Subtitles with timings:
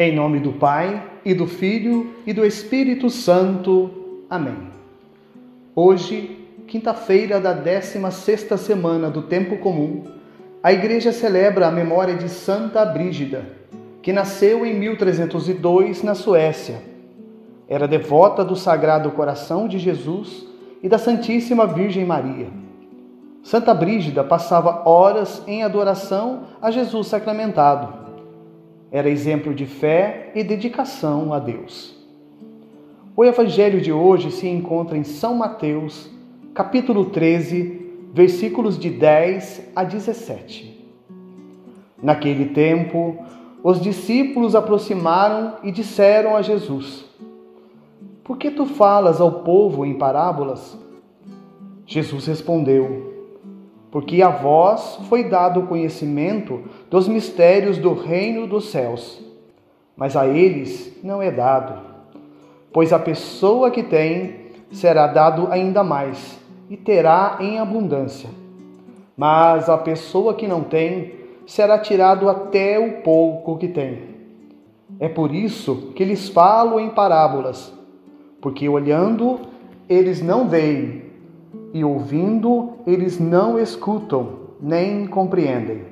[0.00, 3.90] Em nome do Pai, e do Filho, e do Espírito Santo.
[4.30, 4.68] Amém.
[5.74, 6.38] Hoje,
[6.68, 10.04] quinta-feira da 16ª semana do tempo comum,
[10.62, 13.44] a igreja celebra a memória de Santa Brígida,
[14.00, 16.80] que nasceu em 1302 na Suécia.
[17.66, 20.46] Era devota do Sagrado Coração de Jesus
[20.80, 22.46] e da Santíssima Virgem Maria.
[23.42, 28.07] Santa Brígida passava horas em adoração a Jesus sacramentado
[28.90, 31.94] era exemplo de fé e dedicação a Deus.
[33.16, 36.08] O evangelho de hoje se encontra em São Mateus,
[36.54, 40.88] capítulo 13, versículos de 10 a 17.
[42.02, 43.18] Naquele tempo,
[43.62, 47.04] os discípulos aproximaram e disseram a Jesus:
[48.22, 50.78] Por que tu falas ao povo em parábolas?
[51.84, 53.17] Jesus respondeu:
[53.90, 59.22] porque a vós foi dado o conhecimento dos mistérios do reino dos céus,
[59.96, 61.80] mas a eles não é dado.
[62.72, 68.28] Pois a pessoa que tem será dado ainda mais, e terá em abundância.
[69.16, 71.14] Mas a pessoa que não tem
[71.46, 74.16] será tirado até o pouco que tem.
[75.00, 77.72] É por isso que lhes falo em parábolas,
[78.40, 79.40] porque olhando
[79.88, 81.08] eles não veem
[81.72, 85.84] e ouvindo, eles não escutam, nem compreendem.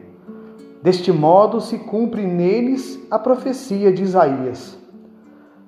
[0.83, 4.78] Deste modo se cumpre neles a profecia de Isaías: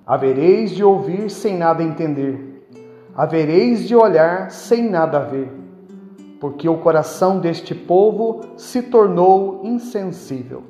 [0.06, 2.67] Havereis de ouvir sem nada entender,
[3.15, 5.53] havereis de olhar sem nada ver,
[6.41, 10.62] porque o coração deste povo se tornou insensível.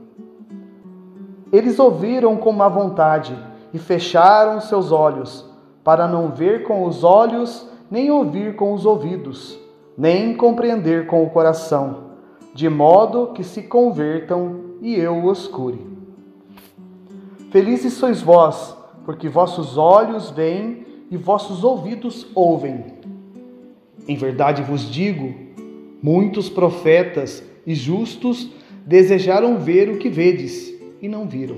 [1.53, 3.39] Eles ouviram com má vontade
[3.73, 5.48] e fecharam seus olhos,
[5.84, 9.67] para não ver com os olhos nem ouvir com os ouvidos,
[9.99, 12.05] nem compreender com o coração,
[12.55, 15.85] de modo que se convertam e eu os cure.
[17.51, 22.85] Felizes sois vós, porque vossos olhos veem e vossos ouvidos ouvem.
[24.07, 25.35] Em verdade vos digo,
[26.01, 28.51] muitos profetas e justos
[28.87, 30.73] desejaram ver o que vedes
[31.03, 31.57] e não viram.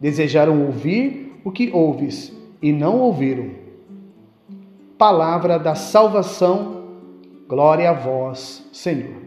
[0.00, 3.68] Desejaram ouvir o que ouves e não ouviram
[4.98, 6.77] palavra da salvação.
[7.48, 9.22] Glória a vós, Senhor.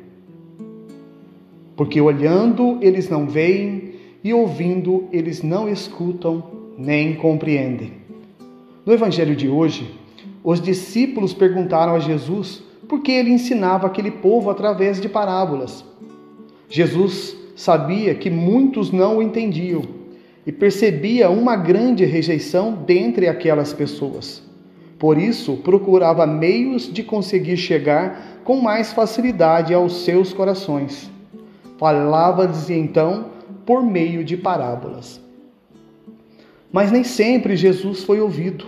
[1.75, 6.43] Porque olhando eles não veem e ouvindo eles não escutam
[6.77, 7.93] nem compreendem.
[8.85, 9.99] No evangelho de hoje,
[10.43, 15.83] os discípulos perguntaram a Jesus por que ele ensinava aquele povo através de parábolas.
[16.69, 19.81] Jesus sabia que muitos não o entendiam
[20.45, 24.50] e percebia uma grande rejeição dentre aquelas pessoas.
[25.01, 31.09] Por isso, procurava meios de conseguir chegar com mais facilidade aos seus corações.
[31.79, 33.31] Falava-lhes então
[33.65, 35.19] por meio de parábolas.
[36.71, 38.67] Mas nem sempre Jesus foi ouvido.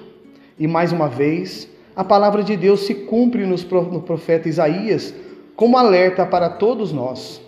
[0.58, 5.14] E mais uma vez, a palavra de Deus se cumpre no profeta Isaías
[5.56, 7.40] como alerta para todos nós.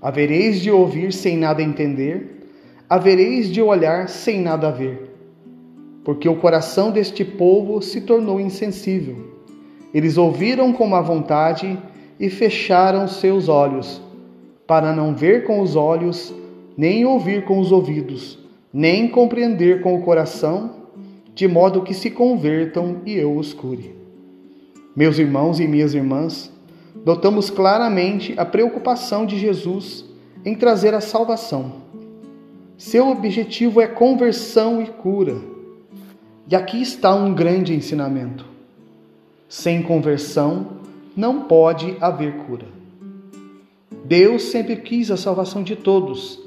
[0.00, 2.48] Havereis de ouvir sem nada entender,
[2.88, 5.07] havereis de olhar sem nada ver
[6.08, 9.14] porque o coração deste povo se tornou insensível.
[9.92, 11.78] Eles ouviram com má vontade
[12.18, 14.00] e fecharam seus olhos,
[14.66, 16.34] para não ver com os olhos,
[16.78, 18.38] nem ouvir com os ouvidos,
[18.72, 20.76] nem compreender com o coração,
[21.34, 23.94] de modo que se convertam e eu os cure.
[24.96, 26.50] Meus irmãos e minhas irmãs,
[27.04, 30.06] notamos claramente a preocupação de Jesus
[30.42, 31.82] em trazer a salvação.
[32.78, 35.57] Seu objetivo é conversão e cura
[36.50, 38.46] e aqui está um grande ensinamento:
[39.48, 40.78] sem conversão
[41.14, 42.66] não pode haver cura.
[44.04, 46.40] Deus sempre quis a salvação de todos,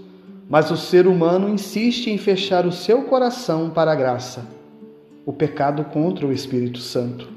[0.50, 4.48] mas o ser humano insiste em fechar o seu coração para a graça,
[5.24, 7.30] o pecado contra o Espírito Santo.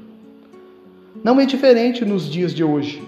[1.23, 3.03] Não é diferente nos dias de hoje.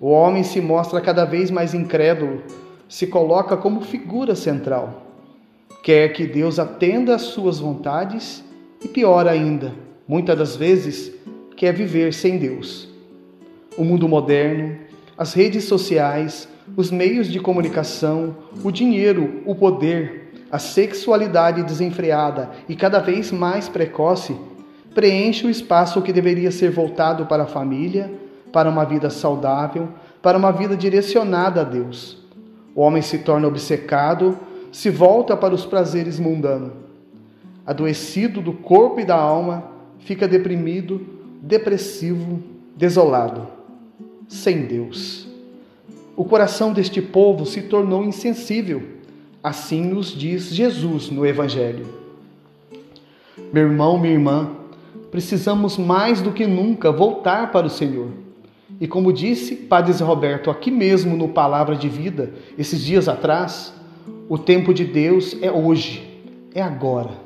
[0.00, 2.42] O homem se mostra cada vez mais incrédulo,
[2.88, 5.06] se coloca como figura central.
[5.82, 8.44] Quer que Deus atenda às suas vontades
[8.82, 9.72] e pior ainda,
[10.06, 11.12] muitas das vezes,
[11.56, 12.88] quer viver sem Deus.
[13.76, 14.76] O mundo moderno,
[15.16, 22.76] as redes sociais, os meios de comunicação, o dinheiro, o poder, a sexualidade desenfreada e
[22.76, 24.36] cada vez mais precoce
[24.94, 28.10] preenche o espaço que deveria ser voltado para a família,
[28.52, 29.88] para uma vida saudável,
[30.22, 32.18] para uma vida direcionada a Deus.
[32.74, 34.38] O homem se torna obcecado,
[34.70, 36.85] se volta para os prazeres mundanos
[37.66, 39.64] adoecido do corpo e da alma,
[39.98, 41.04] fica deprimido,
[41.42, 42.40] depressivo,
[42.76, 43.48] desolado,
[44.28, 45.26] sem Deus.
[46.16, 48.82] O coração deste povo se tornou insensível.
[49.42, 51.86] Assim nos diz Jesus no Evangelho.
[53.52, 54.50] Meu irmão, minha irmã,
[55.10, 58.08] precisamos mais do que nunca voltar para o Senhor.
[58.80, 63.72] E como disse Padre Zé Roberto aqui mesmo no Palavra de Vida, esses dias atrás,
[64.28, 66.22] o tempo de Deus é hoje,
[66.54, 67.25] é agora.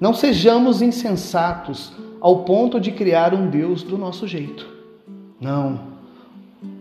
[0.00, 4.66] Não sejamos insensatos ao ponto de criar um Deus do nosso jeito.
[5.40, 5.94] Não.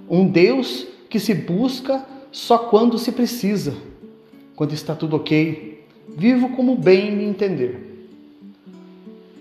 [0.09, 3.73] Um Deus que se busca só quando se precisa,
[4.55, 5.85] quando está tudo ok.
[6.15, 8.09] Vivo como bem me entender.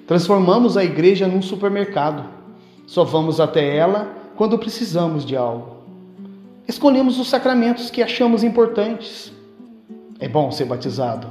[0.06, 2.28] Transformamos a igreja num supermercado.
[2.86, 5.76] Só vamos até ela quando precisamos de algo.
[6.66, 9.32] Escolhemos os sacramentos que achamos importantes.
[10.18, 11.26] É bom ser batizado,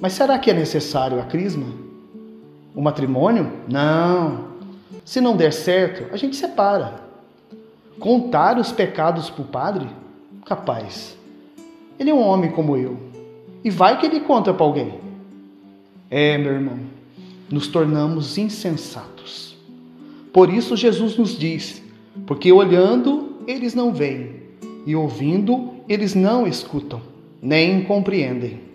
[0.00, 1.66] mas será que é necessário a crisma?
[2.74, 3.52] O matrimônio?
[3.68, 4.50] Não.
[5.04, 7.00] Se não der certo, a gente separa.
[7.98, 9.86] Contar os pecados para o padre?
[10.46, 11.16] Capaz.
[11.98, 12.96] Ele é um homem como eu.
[13.62, 14.94] E vai que ele conta para alguém.
[16.10, 16.78] É, meu irmão,
[17.50, 19.56] nos tornamos insensatos.
[20.32, 21.82] Por isso Jesus nos diz:
[22.26, 24.36] porque olhando eles não veem,
[24.86, 27.02] e ouvindo eles não escutam,
[27.42, 28.69] nem compreendem.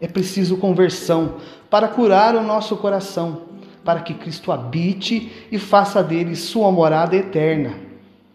[0.00, 1.36] É preciso conversão
[1.68, 3.42] para curar o nosso coração,
[3.84, 7.74] para que Cristo habite e faça dele sua morada eterna.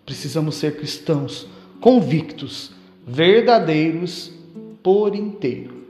[0.06, 1.48] Precisamos ser cristãos
[1.80, 2.72] convictos,
[3.06, 4.32] verdadeiros
[4.82, 5.84] por inteiro.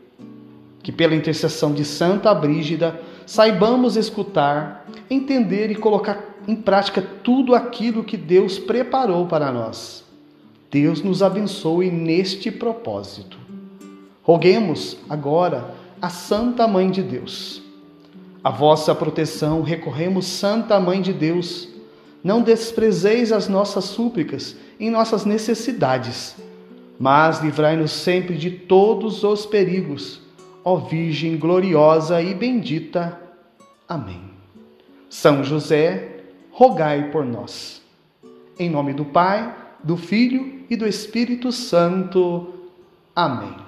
[0.82, 8.04] Que pela intercessão de Santa Brígida saibamos escutar, entender e colocar em prática tudo aquilo
[8.04, 10.04] que Deus preparou para nós.
[10.70, 13.45] Deus nos abençoe neste propósito.
[14.26, 17.62] Roguemos agora a Santa Mãe de Deus.
[18.44, 21.70] A vossa proteção recorremos, Santa Mãe de Deus.
[22.24, 26.36] Não desprezeis as nossas súplicas em nossas necessidades,
[27.00, 30.20] mas livrai-nos sempre de todos os perigos.
[30.64, 33.22] Ó Virgem gloriosa e bendita.
[33.88, 34.22] Amém.
[35.08, 37.80] São José, rogai por nós.
[38.58, 42.48] Em nome do Pai, do Filho e do Espírito Santo.
[43.16, 43.65] Amém.